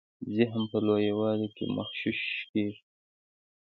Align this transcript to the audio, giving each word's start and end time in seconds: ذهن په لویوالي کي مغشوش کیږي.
ذهن 0.35 0.63
په 0.71 0.77
لویوالي 0.85 1.47
کي 1.55 1.65
مغشوش 1.75 2.21
کیږي. 2.51 2.77